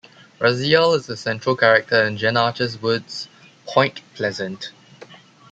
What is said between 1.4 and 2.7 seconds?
character in Jen Archer